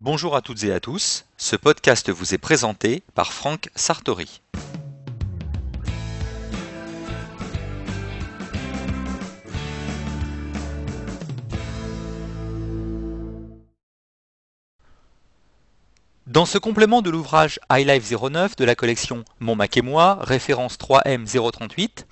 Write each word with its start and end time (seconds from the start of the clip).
Bonjour 0.00 0.36
à 0.36 0.42
toutes 0.42 0.62
et 0.62 0.72
à 0.72 0.78
tous, 0.78 1.24
ce 1.38 1.56
podcast 1.56 2.08
vous 2.08 2.32
est 2.32 2.38
présenté 2.38 3.02
par 3.16 3.32
Franck 3.32 3.68
Sartori. 3.74 4.40
Dans 16.28 16.46
ce 16.46 16.58
complément 16.58 17.02
de 17.02 17.10
l'ouvrage 17.10 17.58
iLife 17.68 18.08
09 18.08 18.54
de 18.54 18.64
la 18.64 18.76
collection 18.76 19.24
Mon 19.40 19.56
Mac 19.56 19.76
et 19.76 19.82
moi, 19.82 20.20
référence 20.20 20.76
3M038, 20.78 22.04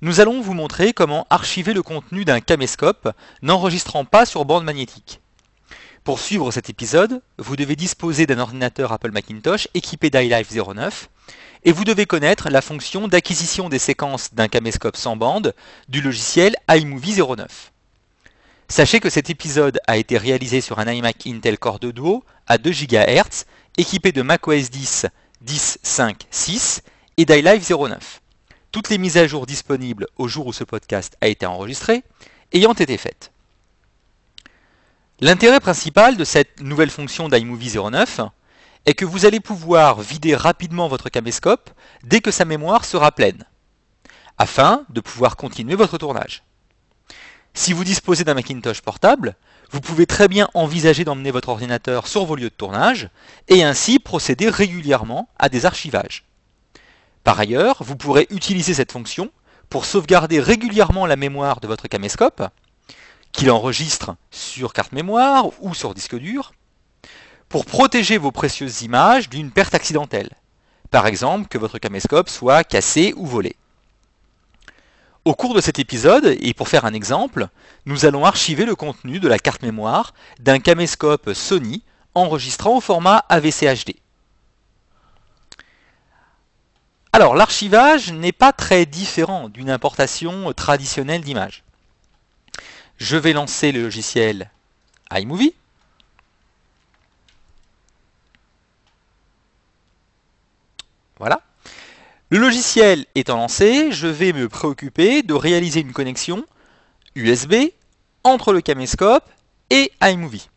nous 0.00 0.20
allons 0.20 0.40
vous 0.40 0.54
montrer 0.54 0.94
comment 0.94 1.26
archiver 1.28 1.74
le 1.74 1.82
contenu 1.82 2.24
d'un 2.24 2.40
caméscope 2.40 3.10
n'enregistrant 3.42 4.06
pas 4.06 4.24
sur 4.24 4.46
bande 4.46 4.64
magnétique. 4.64 5.20
Pour 6.08 6.20
suivre 6.20 6.50
cet 6.50 6.70
épisode, 6.70 7.20
vous 7.36 7.54
devez 7.54 7.76
disposer 7.76 8.24
d'un 8.24 8.38
ordinateur 8.38 8.92
Apple 8.92 9.10
Macintosh 9.10 9.68
équipé 9.74 10.08
d'iLife 10.08 10.50
09 10.50 11.10
et 11.64 11.72
vous 11.72 11.84
devez 11.84 12.06
connaître 12.06 12.48
la 12.48 12.62
fonction 12.62 13.08
d'acquisition 13.08 13.68
des 13.68 13.78
séquences 13.78 14.32
d'un 14.32 14.48
caméscope 14.48 14.96
sans 14.96 15.16
bande 15.16 15.54
du 15.90 16.00
logiciel 16.00 16.56
iMovie 16.70 17.20
09. 17.20 17.72
Sachez 18.68 19.00
que 19.00 19.10
cet 19.10 19.28
épisode 19.28 19.80
a 19.86 19.98
été 19.98 20.16
réalisé 20.16 20.62
sur 20.62 20.78
un 20.78 20.90
iMac 20.90 21.26
Intel 21.26 21.58
Core 21.58 21.78
2 21.78 21.92
Duo 21.92 22.24
à 22.46 22.56
2 22.56 22.70
GHz 22.70 23.44
équipé 23.76 24.10
de 24.10 24.22
macOS 24.22 24.70
10 24.70 25.08
10.5.6 25.44 26.80
et 27.18 27.26
d'iLife 27.26 27.68
09. 27.68 28.22
Toutes 28.72 28.88
les 28.88 28.96
mises 28.96 29.18
à 29.18 29.26
jour 29.26 29.44
disponibles 29.44 30.06
au 30.16 30.26
jour 30.26 30.46
où 30.46 30.54
ce 30.54 30.64
podcast 30.64 31.18
a 31.20 31.28
été 31.28 31.44
enregistré 31.44 32.02
ayant 32.54 32.72
été 32.72 32.96
faites. 32.96 33.30
L'intérêt 35.20 35.58
principal 35.58 36.16
de 36.16 36.22
cette 36.22 36.60
nouvelle 36.60 36.90
fonction 36.90 37.28
d'iMovie 37.28 37.76
09 37.76 38.20
est 38.86 38.94
que 38.94 39.04
vous 39.04 39.26
allez 39.26 39.40
pouvoir 39.40 40.00
vider 40.00 40.36
rapidement 40.36 40.86
votre 40.86 41.08
caméscope 41.08 41.70
dès 42.04 42.20
que 42.20 42.30
sa 42.30 42.44
mémoire 42.44 42.84
sera 42.84 43.10
pleine, 43.10 43.42
afin 44.38 44.84
de 44.90 45.00
pouvoir 45.00 45.36
continuer 45.36 45.74
votre 45.74 45.98
tournage. 45.98 46.44
Si 47.52 47.72
vous 47.72 47.82
disposez 47.82 48.22
d'un 48.22 48.34
Macintosh 48.34 48.80
portable, 48.80 49.34
vous 49.72 49.80
pouvez 49.80 50.06
très 50.06 50.28
bien 50.28 50.48
envisager 50.54 51.04
d'emmener 51.04 51.32
votre 51.32 51.48
ordinateur 51.48 52.06
sur 52.06 52.24
vos 52.24 52.36
lieux 52.36 52.50
de 52.50 52.54
tournage 52.54 53.10
et 53.48 53.64
ainsi 53.64 53.98
procéder 53.98 54.48
régulièrement 54.48 55.28
à 55.36 55.48
des 55.48 55.66
archivages. 55.66 56.26
Par 57.24 57.40
ailleurs, 57.40 57.78
vous 57.80 57.96
pourrez 57.96 58.28
utiliser 58.30 58.72
cette 58.72 58.92
fonction 58.92 59.32
pour 59.68 59.84
sauvegarder 59.84 60.38
régulièrement 60.38 61.06
la 61.06 61.16
mémoire 61.16 61.58
de 61.58 61.66
votre 61.66 61.88
caméscope 61.88 62.40
qu'il 63.32 63.50
enregistre 63.50 64.16
sur 64.30 64.72
carte 64.72 64.92
mémoire 64.92 65.46
ou 65.60 65.74
sur 65.74 65.94
disque 65.94 66.16
dur, 66.16 66.52
pour 67.48 67.64
protéger 67.64 68.18
vos 68.18 68.32
précieuses 68.32 68.82
images 68.82 69.28
d'une 69.28 69.50
perte 69.50 69.74
accidentelle, 69.74 70.30
par 70.90 71.06
exemple 71.06 71.48
que 71.48 71.58
votre 71.58 71.78
caméscope 71.78 72.28
soit 72.28 72.64
cassé 72.64 73.14
ou 73.16 73.26
volé. 73.26 73.56
Au 75.24 75.34
cours 75.34 75.54
de 75.54 75.60
cet 75.60 75.78
épisode, 75.78 76.36
et 76.40 76.54
pour 76.54 76.68
faire 76.68 76.84
un 76.84 76.94
exemple, 76.94 77.48
nous 77.86 78.06
allons 78.06 78.24
archiver 78.24 78.64
le 78.64 78.74
contenu 78.74 79.20
de 79.20 79.28
la 79.28 79.38
carte 79.38 79.62
mémoire 79.62 80.14
d'un 80.40 80.58
caméscope 80.58 81.34
Sony 81.34 81.82
enregistrant 82.14 82.76
au 82.76 82.80
format 82.80 83.24
AVC 83.28 83.66
HD. 83.66 83.94
Alors 87.12 87.34
l'archivage 87.34 88.12
n'est 88.12 88.32
pas 88.32 88.52
très 88.52 88.86
différent 88.86 89.48
d'une 89.48 89.70
importation 89.70 90.52
traditionnelle 90.52 91.22
d'images 91.22 91.64
je 92.98 93.16
vais 93.16 93.32
lancer 93.32 93.72
le 93.72 93.82
logiciel 93.82 94.50
iMovie. 95.12 95.54
Voilà. 101.18 101.40
Le 102.30 102.38
logiciel 102.38 103.06
étant 103.14 103.36
lancé, 103.36 103.90
je 103.90 104.06
vais 104.06 104.32
me 104.32 104.48
préoccuper 104.48 105.22
de 105.22 105.34
réaliser 105.34 105.80
une 105.80 105.92
connexion 105.92 106.44
USB 107.14 107.54
entre 108.22 108.52
le 108.52 108.60
caméscope 108.60 109.24
et 109.70 109.90
iMovie. 110.02 110.48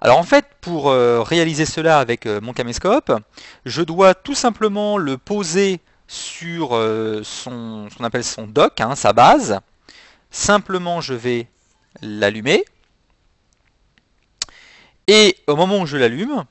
Alors 0.00 0.18
en 0.18 0.24
fait, 0.24 0.46
pour 0.60 0.90
euh, 0.90 1.22
réaliser 1.22 1.66
cela 1.66 1.98
avec 1.98 2.26
euh, 2.26 2.40
mon 2.40 2.52
caméscope, 2.52 3.12
je 3.64 3.82
dois 3.82 4.14
tout 4.14 4.34
simplement 4.34 4.96
le 4.96 5.18
poser 5.18 5.80
sur 6.06 6.76
euh, 6.76 7.22
son, 7.24 7.88
ce 7.90 7.96
qu'on 7.96 8.04
appelle 8.04 8.24
son 8.24 8.46
dock, 8.46 8.80
hein, 8.80 8.94
sa 8.94 9.12
base. 9.12 9.60
Simplement, 10.30 11.00
je 11.00 11.14
vais 11.14 11.48
l'allumer. 12.02 12.64
Et 15.06 15.36
au 15.46 15.56
moment 15.56 15.80
où 15.80 15.86
je 15.86 15.96
l'allume, 15.96 16.44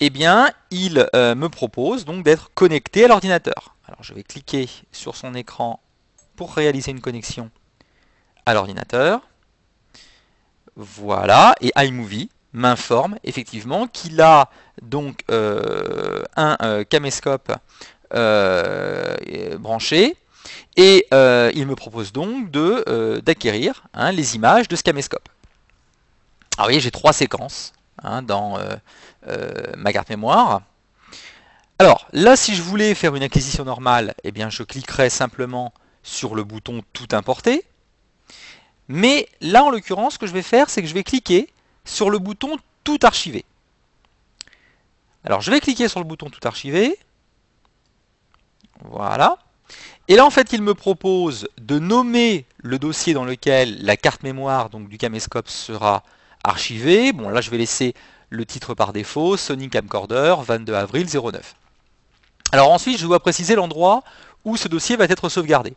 eh 0.00 0.10
bien, 0.10 0.50
il 0.70 1.08
euh, 1.14 1.34
me 1.34 1.48
propose 1.48 2.04
donc 2.04 2.24
d'être 2.24 2.50
connecté 2.54 3.04
à 3.04 3.08
l'ordinateur. 3.08 3.76
Alors 3.86 4.02
je 4.02 4.14
vais 4.14 4.22
cliquer 4.22 4.68
sur 4.92 5.14
son 5.14 5.34
écran 5.34 5.80
pour 6.36 6.54
réaliser 6.54 6.90
une 6.90 7.00
connexion 7.00 7.50
à 8.46 8.54
l'ordinateur. 8.54 9.20
Voilà, 10.76 11.54
et 11.60 11.70
iMovie 11.76 12.30
m'informe 12.52 13.18
effectivement 13.22 13.86
qu'il 13.86 14.20
a 14.20 14.50
donc 14.82 15.22
euh, 15.30 16.24
un 16.36 16.56
euh, 16.62 16.84
caméscope 16.84 17.52
branché 19.58 20.16
et 20.80 21.06
euh, 21.12 21.52
il 21.54 21.66
me 21.66 21.76
propose 21.76 22.10
donc 22.10 22.56
euh, 22.56 23.20
d'acquérir 23.20 23.82
hein, 23.92 24.12
les 24.12 24.34
images 24.34 24.66
de 24.66 24.76
ce 24.76 24.82
caméscope. 24.82 25.28
Alors 26.56 26.68
vous 26.68 26.70
voyez, 26.70 26.80
j'ai 26.80 26.90
trois 26.90 27.12
séquences 27.12 27.74
hein, 28.02 28.22
dans 28.22 28.58
euh, 28.58 29.76
ma 29.76 29.92
carte 29.92 30.08
mémoire. 30.08 30.62
Alors 31.78 32.08
là, 32.14 32.34
si 32.34 32.54
je 32.54 32.62
voulais 32.62 32.94
faire 32.94 33.14
une 33.14 33.22
acquisition 33.22 33.62
normale, 33.62 34.14
eh 34.24 34.32
bien, 34.32 34.48
je 34.48 34.62
cliquerais 34.62 35.10
simplement 35.10 35.74
sur 36.02 36.34
le 36.34 36.44
bouton 36.44 36.82
Tout 36.94 37.08
importer. 37.12 37.62
Mais 38.88 39.28
là, 39.42 39.64
en 39.64 39.70
l'occurrence, 39.70 40.14
ce 40.14 40.18
que 40.18 40.26
je 40.26 40.32
vais 40.32 40.40
faire, 40.40 40.70
c'est 40.70 40.80
que 40.80 40.88
je 40.88 40.94
vais 40.94 41.04
cliquer 41.04 41.52
sur 41.84 42.08
le 42.08 42.18
bouton 42.18 42.56
Tout 42.84 42.98
archiver. 43.02 43.44
Alors, 45.24 45.42
je 45.42 45.50
vais 45.50 45.60
cliquer 45.60 45.88
sur 45.88 46.00
le 46.00 46.06
bouton 46.06 46.30
Tout 46.30 46.48
archiver. 46.48 46.98
Voilà. 48.82 49.36
Et 50.10 50.16
là, 50.16 50.26
en 50.26 50.30
fait, 50.30 50.52
il 50.52 50.60
me 50.60 50.74
propose 50.74 51.46
de 51.60 51.78
nommer 51.78 52.44
le 52.58 52.80
dossier 52.80 53.14
dans 53.14 53.24
lequel 53.24 53.80
la 53.84 53.96
carte 53.96 54.24
mémoire 54.24 54.68
donc, 54.68 54.88
du 54.88 54.98
caméscope 54.98 55.48
sera 55.48 56.02
archivée. 56.42 57.12
Bon, 57.12 57.28
là, 57.28 57.40
je 57.40 57.48
vais 57.48 57.58
laisser 57.58 57.94
le 58.28 58.44
titre 58.44 58.74
par 58.74 58.92
défaut, 58.92 59.36
Sony 59.36 59.70
Camcorder, 59.70 60.34
22 60.44 60.74
avril 60.74 61.06
09. 61.06 61.54
Alors 62.50 62.72
ensuite, 62.72 62.98
je 62.98 63.06
dois 63.06 63.20
préciser 63.20 63.54
l'endroit 63.54 64.02
où 64.44 64.56
ce 64.56 64.66
dossier 64.66 64.96
va 64.96 65.04
être 65.04 65.28
sauvegardé. 65.28 65.74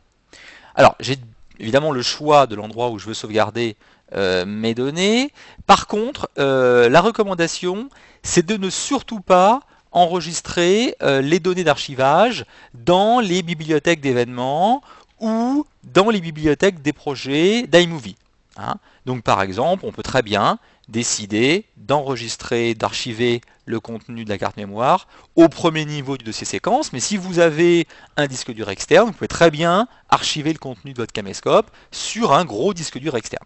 Alors, 0.73 0.95
j'ai 0.99 1.17
évidemment 1.59 1.91
le 1.91 2.01
choix 2.01 2.47
de 2.47 2.55
l'endroit 2.55 2.89
où 2.89 2.97
je 2.97 3.05
veux 3.05 3.13
sauvegarder 3.13 3.75
euh, 4.15 4.47
mes 4.47 4.73
données. 4.73 5.31
Par 5.67 5.85
contre, 5.85 6.27
euh, 6.39 6.89
la 6.89 7.01
recommandation, 7.01 7.87
c'est 8.23 8.47
de 8.47 8.57
ne 8.57 8.71
surtout 8.71 9.19
pas 9.19 9.59
enregistrer 9.93 10.95
euh, 11.01 11.21
les 11.21 11.39
données 11.39 11.63
d'archivage 11.63 12.45
dans 12.73 13.19
les 13.19 13.41
bibliothèques 13.43 14.01
d'événements 14.01 14.81
ou 15.19 15.65
dans 15.83 16.09
les 16.09 16.19
bibliothèques 16.19 16.81
des 16.81 16.93
projets 16.93 17.67
d'iMovie. 17.67 18.17
Hein. 18.57 18.75
Donc 19.05 19.23
par 19.23 19.41
exemple, 19.41 19.85
on 19.85 19.91
peut 19.91 20.03
très 20.03 20.21
bien 20.21 20.59
décider 20.89 21.65
d'enregistrer, 21.77 22.73
d'archiver 22.75 23.41
le 23.65 23.79
contenu 23.79 24.25
de 24.25 24.29
la 24.29 24.37
carte 24.37 24.57
mémoire 24.57 25.07
au 25.35 25.47
premier 25.47 25.85
niveau 25.85 26.17
du 26.17 26.25
dossier 26.25 26.45
séquence, 26.45 26.91
mais 26.91 26.99
si 26.99 27.15
vous 27.15 27.39
avez 27.39 27.87
un 28.17 28.27
disque 28.27 28.51
dur 28.51 28.69
externe, 28.69 29.07
vous 29.07 29.13
pouvez 29.13 29.29
très 29.29 29.49
bien 29.49 29.87
archiver 30.09 30.51
le 30.51 30.59
contenu 30.59 30.91
de 30.91 30.97
votre 30.97 31.13
caméscope 31.13 31.71
sur 31.91 32.33
un 32.33 32.43
gros 32.43 32.73
disque 32.73 32.97
dur 32.97 33.15
externe. 33.15 33.45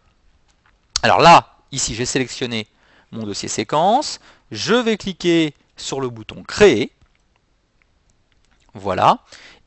Alors 1.04 1.20
là, 1.20 1.58
ici 1.72 1.94
j'ai 1.94 2.06
sélectionné 2.06 2.68
mon 3.12 3.24
dossier 3.24 3.50
séquence, 3.50 4.20
je 4.52 4.74
vais 4.74 4.98
cliquer 4.98 5.54
sur 5.78 6.02
le 6.02 6.10
bouton 6.10 6.44
Créer. 6.44 6.92
Voilà. 8.74 9.20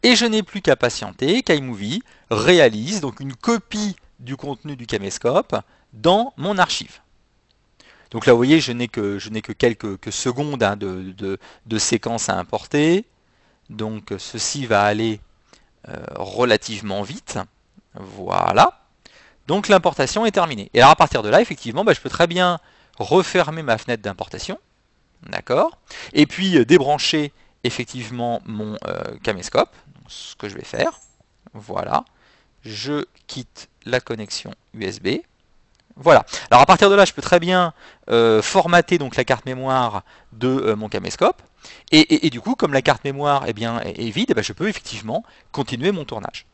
Et 0.03 0.17
je 0.17 0.25
n'ai 0.25 0.43
plus 0.43 0.63
qu'à 0.63 0.77
patienter 0.77 1.43
qu'iMovie 1.43 2.03
réalise 2.31 3.01
donc 3.01 3.21
une 3.21 3.35
copie 3.35 3.97
du 4.19 4.37
contenu 4.37 4.77
du 4.77 4.87
caméscope 4.87 5.57
dans 5.93 6.33
mon 6.37 6.59
archive. 6.59 7.01
Donc 8.11 8.27
là, 8.27 8.33
vous 8.33 8.39
voyez, 8.39 8.61
je 8.61 8.73
n'ai 8.73 8.89
que, 8.89 9.19
que, 9.19 9.53
quelques 9.53 10.13
secondes 10.13 10.63
hein, 10.63 10.77
de, 10.77 11.39
de, 11.67 11.79
séquence 11.79 12.29
à 12.29 12.37
importer. 12.37 13.05
Donc 13.69 14.13
ceci 14.19 14.67
va 14.67 14.83
aller 14.83 15.21
euh, 15.89 15.95
relativement 16.17 17.03
vite. 17.03 17.39
Voilà. 17.95 18.81
Donc 19.47 19.69
l'importation 19.69 20.27
est 20.27 20.33
terminée. 20.33 20.71
Et 20.75 20.81
alors 20.81 20.91
à 20.91 20.97
partir 20.97 21.23
de 21.23 21.29
là, 21.29 21.41
effectivement, 21.41 21.85
bah, 21.85 21.93
je 21.93 22.01
peux 22.01 22.11
très 22.11 22.27
bien 22.27 22.59
refermer 22.99 23.63
ma 23.63 23.79
fenêtre 23.79 24.03
d'importation. 24.03 24.59
D'accord 25.29 25.79
Et 26.13 26.27
puis 26.27 26.57
euh, 26.57 26.65
débrancher 26.65 27.33
effectivement 27.65 28.41
mon 28.47 28.77
euh, 28.87 29.17
caméscope, 29.23 29.75
ce 30.09 30.35
que 30.37 30.49
je 30.49 30.57
vais 30.57 30.65
faire. 30.65 30.93
Voilà. 31.53 32.05
Je 32.65 33.05
quitte 33.27 33.69
la 33.85 34.01
connexion 34.01 34.55
USB. 34.75 35.19
Voilà. 35.97 36.25
Alors 36.51 36.63
à 36.63 36.67
partir 36.67 36.89
de 36.89 36.95
là, 36.95 37.05
je 37.05 37.13
peux 37.13 37.23
très 37.23 37.41
bien 37.41 37.75
euh, 38.09 38.41
formater 38.41 38.97
donc 38.97 39.17
la 39.17 39.25
carte 39.25 39.45
mémoire 39.45 40.03
de 40.33 40.73
mon 40.75 40.89
caméscope. 40.89 41.43
Et, 41.93 42.31
du 42.31 42.41
coup, 42.41 42.55
comme 42.55 42.73
la 42.73 42.81
carte 42.81 43.05
mémoire 43.05 43.45
eh 43.47 43.53
bien, 43.53 43.81
est, 43.81 44.11
vide, 44.11 44.29
eh 44.31 44.35
ben, 44.35 44.43
je 44.43 44.55
peux 44.55 44.69
effectivement 44.69 45.25
continuer 45.53 45.93
mon 45.93 46.07
tournage. 46.07 46.47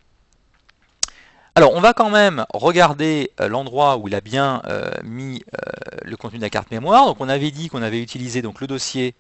Alors, 1.57 1.75
on 1.75 1.81
va 1.81 1.93
quand 1.93 2.11
même 2.11 2.47
regarder 2.55 3.33
euh, 3.41 3.49
l'endroit 3.49 3.97
où 3.97 4.07
il 4.07 4.15
a 4.15 4.21
bien 4.21 4.63
mis 5.03 5.43
le 6.05 6.17
contenu 6.17 6.39
de 6.39 6.45
la 6.45 6.51
carte 6.51 6.71
mémoire. 6.71 7.07
Donc, 7.07 7.17
on 7.19 7.29
avait 7.29 7.51
dit 7.51 7.69
qu'on 7.69 7.83
avait 7.83 8.01
utilisé 8.01 8.43
donc, 8.43 8.61
le 8.61 8.69
dossier 8.69 9.15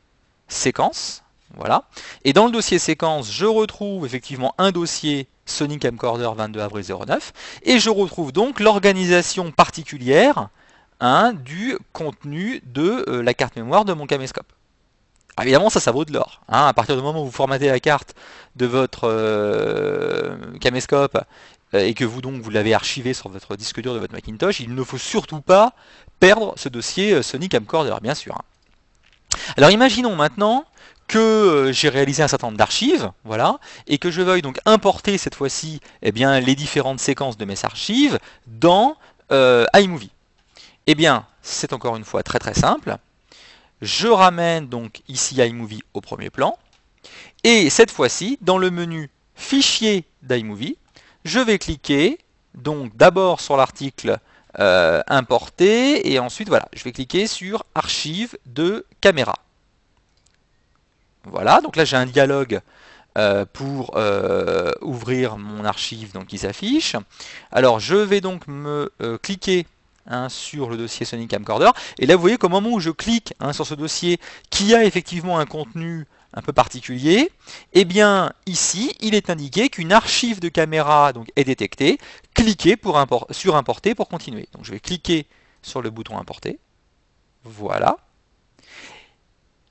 séquence. 0.47 1.25
Voilà. 1.57 1.85
Et 2.25 2.33
dans 2.33 2.47
le 2.47 2.53
dossier 2.53 2.79
séquence, 2.79 3.33
je 3.33 3.47
retrouve 3.47 4.05
effectivement 4.05 4.55
un 4.59 4.71
dossier 4.71 5.29
Sony 5.47 5.79
Camcorder 5.79 6.29
22 6.37 6.61
avril 6.61 6.85
09 6.85 7.33
et 7.63 7.79
je 7.79 7.89
retrouve 7.89 8.33
donc 8.33 8.61
l'organisation 8.61 9.53
particulière 9.53 10.49
hein, 11.01 11.33
du 11.33 11.79
contenu 11.93 12.61
de 12.67 13.05
euh, 13.09 13.23
la 13.23 13.33
carte 13.33 13.57
mémoire 13.57 13.85
de 13.85 13.93
mon 13.93 14.07
caméscope. 14.07 14.53
évidemment, 15.41 15.71
ça, 15.71 15.81
ça 15.81 15.93
vaut 15.93 16.05
de 16.05 16.13
l'or. 16.13 16.43
Hein. 16.49 16.67
À 16.67 16.75
partir 16.75 16.97
du 16.97 17.03
moment 17.03 17.23
où 17.23 17.27
vous 17.27 17.31
formatez 17.31 17.69
la 17.69 17.81
carte 17.81 18.15
de 18.57 18.67
votre 18.67 19.05
euh, 19.05 20.37
caméscope 20.61 21.17
euh, 21.17 21.21
et 21.85 21.95
que 21.95 22.05
vous 22.05 22.21
donc 22.21 22.41
vous 22.41 22.51
l'avez 22.51 22.75
archivé 22.75 23.15
sur 23.15 23.29
votre 23.29 23.57
disque 23.57 23.81
dur 23.81 23.95
de 23.95 23.99
votre 23.99 24.13
Macintosh, 24.13 24.61
il 24.61 24.75
ne 24.75 24.83
faut 24.83 24.99
surtout 24.99 25.41
pas 25.41 25.73
perdre 26.21 26.55
ce 26.57 26.69
dossier 26.69 27.23
Sony 27.23 27.49
Camcorder, 27.49 27.97
bien 28.03 28.15
sûr. 28.15 28.39
Alors 29.57 29.71
imaginons 29.71 30.17
maintenant 30.17 30.65
que 31.09 31.19
euh, 31.19 31.73
j'ai 31.73 31.89
réalisé 31.89 32.23
un 32.23 32.29
certain 32.29 32.49
nombre 32.49 32.59
d'archives, 32.59 33.11
voilà, 33.25 33.59
et 33.87 33.99
que 33.99 34.11
je 34.11 34.23
veuille 34.23 34.43
donc 34.43 34.59
importer 34.65 35.19
cette 35.19 35.35
fois-ci 35.35 35.81
eh 36.03 36.11
les 36.13 36.55
différentes 36.55 37.01
séquences 37.01 37.37
de 37.37 37.45
mes 37.45 37.65
archives 37.65 38.19
dans 38.47 38.97
euh, 39.31 39.67
iMovie. 39.75 40.11
Eh 40.87 40.95
bien, 40.95 41.27
c'est 41.43 41.73
encore 41.73 41.97
une 41.97 42.05
fois 42.05 42.23
très 42.23 42.39
très 42.39 42.55
simple. 42.55 42.97
Je 43.83 44.09
ramène 44.09 44.69
donc 44.69 45.03
ici 45.09 45.37
iMovie 45.37 45.83
au 45.95 46.01
premier 46.01 46.31
plan, 46.31 46.59
et 47.45 47.71
cette 47.71 47.91
fois-ci, 47.91 48.39
dans 48.41 48.59
le 48.59 48.71
menu 48.71 49.11
Fichier 49.35 50.05
d'iMovie, 50.23 50.79
je 51.27 51.41
vais 51.41 51.59
cliquer 51.59 52.19
donc 52.55 52.97
d'abord 52.97 53.41
sur 53.41 53.57
l'article 53.57 54.19
euh, 54.59 55.03
Importer, 55.09 56.11
et 56.11 56.19
ensuite 56.19 56.49
voilà, 56.49 56.69
je 56.73 56.83
vais 56.85 56.93
cliquer 56.93 57.27
sur 57.27 57.65
Archives 57.75 58.39
de 58.47 58.87
caméra. 59.01 59.35
Voilà, 61.25 61.61
donc 61.61 61.77
là 61.77 61.85
j'ai 61.85 61.97
un 61.97 62.07
dialogue 62.07 62.61
euh, 63.19 63.45
pour 63.53 63.97
euh, 63.97 64.73
ouvrir 64.81 65.37
mon 65.37 65.65
archive 65.65 66.13
donc 66.13 66.27
qui 66.27 66.39
s'affiche. 66.39 66.95
Alors 67.51 67.81
je 67.81 67.97
vais 67.97 68.21
donc 68.21 68.47
me 68.47 68.93
euh, 69.03 69.19
cliquer 69.19 69.67
hein, 70.07 70.29
sur 70.29 70.71
le 70.71 70.77
dossier 70.77 71.07
Sony 71.07 71.29
Camcorder. 71.29 71.71
Et 71.99 72.07
là 72.07 72.17
vous 72.17 72.21
voyez 72.21 72.39
qu'au 72.39 72.49
moment 72.49 72.71
où 72.71 72.81
je 72.81 72.91
clique 72.91 73.35
hein, 73.41 73.53
sur 73.53 73.67
ce 73.67 73.75
dossier 73.75 74.19
qui 74.51 74.75
a 74.75 74.85
effectivement 74.85 75.39
un 75.39 75.47
contenu 75.47 76.07
un 76.35 76.43
peu 76.43 76.53
particulier, 76.53 77.31
eh 77.73 77.85
bien 77.85 78.33
ici 78.47 78.95
il 79.01 79.15
est 79.15 79.31
indiqué 79.31 79.69
qu'une 79.69 79.93
archive 79.93 80.41
de 80.41 80.49
caméra 80.49 81.13
est 81.37 81.45
détectée. 81.45 81.99
Cliquez 82.35 82.77
sur 83.31 83.57
importer 83.57 83.95
pour 83.95 84.09
continuer. 84.09 84.49
Donc 84.53 84.65
je 84.65 84.73
vais 84.73 84.81
cliquer 84.81 85.27
sur 85.63 85.83
le 85.83 85.91
bouton 85.91 86.19
importer. 86.19 86.59
Voilà. 87.45 87.97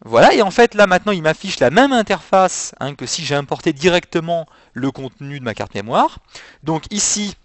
Voilà, 0.03 0.33
et 0.33 0.41
en 0.41 0.51
fait 0.51 0.75
là 0.75 0.85
maintenant 0.85 1.13
il 1.13 1.23
m'affiche 1.23 1.59
la 1.59 1.71
même 1.71 1.91
interface 1.91 2.75
hein, 2.79 2.93
que 2.93 3.05
si 3.05 3.25
j'ai 3.25 3.33
importé 3.33 3.73
directement 3.73 4.45
le 4.73 4.91
contenu 4.91 5.39
de 5.39 5.43
ma 5.43 5.53
carte 5.53 5.73
mémoire. 5.73 6.19
Donc 6.63 6.83
ici, 6.91 7.35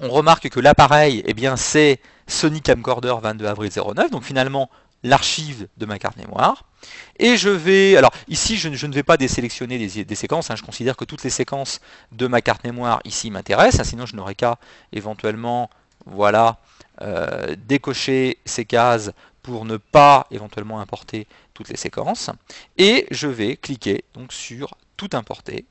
on 0.00 0.08
remarque 0.08 0.48
que 0.48 0.60
l'appareil, 0.60 1.22
eh 1.26 1.34
c'est 1.56 2.00
Sony 2.26 2.60
Camcorder 2.60 3.14
22 3.22 3.46
avril 3.46 3.70
09, 3.70 4.10
donc 4.10 4.24
finalement 4.24 4.70
l'archive 5.02 5.68
de 5.76 5.86
ma 5.86 5.98
carte 5.98 6.16
mémoire. 6.16 6.64
Et 7.18 7.36
je 7.36 7.50
vais, 7.50 7.96
alors 7.96 8.10
ici 8.28 8.56
je, 8.56 8.68
ne 8.68 8.92
vais 8.92 9.02
pas 9.02 9.16
désélectionner 9.16 9.78
des, 9.78 10.14
séquences, 10.14 10.50
hein, 10.50 10.56
je 10.56 10.62
considère 10.62 10.96
que 10.96 11.04
toutes 11.04 11.22
les 11.22 11.30
séquences 11.30 11.80
de 12.12 12.26
ma 12.26 12.40
carte 12.40 12.64
mémoire 12.64 13.00
ici 13.04 13.30
m'intéressent, 13.30 13.80
hein, 13.80 13.84
sinon 13.84 14.06
je 14.06 14.16
n'aurais 14.16 14.34
qu'à 14.34 14.58
éventuellement, 14.92 15.70
voilà, 16.06 16.58
euh, 17.02 17.54
décocher 17.66 18.38
ces 18.44 18.64
cases 18.64 19.12
pour 19.42 19.64
ne 19.64 19.76
pas 19.76 20.26
éventuellement 20.30 20.80
importer 20.80 21.26
toutes 21.52 21.68
les 21.68 21.76
séquences. 21.76 22.30
Et 22.78 23.06
je 23.10 23.28
vais 23.28 23.56
cliquer 23.56 24.04
donc 24.14 24.32
sur 24.32 24.74
tout 24.96 25.10
importer. 25.12 25.66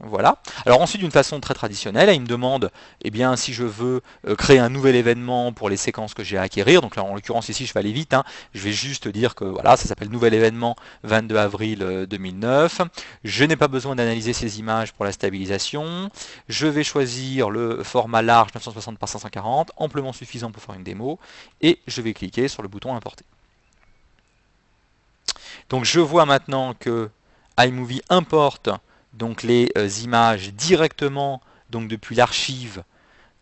Voilà. 0.00 0.38
Alors 0.66 0.80
ensuite, 0.80 1.00
d'une 1.00 1.12
façon 1.12 1.38
très 1.38 1.54
traditionnelle, 1.54 2.12
il 2.12 2.20
me 2.20 2.26
demande 2.26 2.72
eh 3.04 3.10
bien, 3.10 3.36
si 3.36 3.52
je 3.52 3.62
veux 3.62 4.02
euh, 4.26 4.34
créer 4.34 4.58
un 4.58 4.68
nouvel 4.68 4.96
événement 4.96 5.52
pour 5.52 5.68
les 5.68 5.76
séquences 5.76 6.12
que 6.12 6.24
j'ai 6.24 6.36
à 6.36 6.42
acquérir. 6.42 6.82
Donc 6.82 6.96
là, 6.96 7.04
en 7.04 7.14
l'occurrence, 7.14 7.48
ici, 7.48 7.66
je 7.66 7.72
vais 7.72 7.80
aller 7.80 7.92
vite. 7.92 8.12
Hein. 8.12 8.24
Je 8.52 8.62
vais 8.62 8.72
juste 8.72 9.06
dire 9.06 9.36
que 9.36 9.44
voilà, 9.44 9.76
ça 9.76 9.86
s'appelle 9.86 10.10
nouvel 10.10 10.34
événement 10.34 10.74
22 11.04 11.36
avril 11.36 12.06
2009. 12.10 12.80
Euh, 12.80 12.84
je 13.22 13.44
n'ai 13.44 13.54
pas 13.54 13.68
besoin 13.68 13.94
d'analyser 13.94 14.32
ces 14.32 14.58
images 14.58 14.92
pour 14.92 15.04
la 15.04 15.12
stabilisation. 15.12 16.10
Je 16.48 16.66
vais 16.66 16.82
choisir 16.82 17.48
le 17.50 17.84
format 17.84 18.22
large 18.22 18.52
960 18.54 18.98
par 18.98 19.08
540, 19.08 19.70
amplement 19.76 20.12
suffisant 20.12 20.50
pour 20.50 20.62
faire 20.64 20.74
une 20.74 20.84
démo. 20.84 21.20
Et 21.60 21.78
je 21.86 22.02
vais 22.02 22.12
cliquer 22.12 22.48
sur 22.48 22.62
le 22.62 22.68
bouton 22.68 22.96
importer. 22.96 23.24
Donc 25.68 25.84
je 25.84 26.00
vois 26.00 26.26
maintenant 26.26 26.74
que 26.74 27.08
iMovie 27.58 28.02
importe 28.08 28.68
donc 29.12 29.42
les 29.42 29.70
euh, 29.76 29.88
images 30.02 30.52
directement 30.52 31.40
donc 31.70 31.88
depuis 31.88 32.14
l'archive 32.14 32.82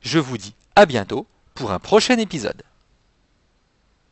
Je 0.00 0.18
vous 0.18 0.38
dis 0.38 0.54
à 0.76 0.86
bientôt 0.86 1.26
pour 1.54 1.72
un 1.72 1.78
prochain 1.78 2.16
épisode. 2.18 2.62